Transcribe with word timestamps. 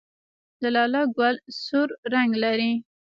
د 0.61 0.63
لاله 0.75 1.01
ګل 1.17 1.35
سور 1.63 1.89
رنګ 2.13 2.31
لري 2.43 2.71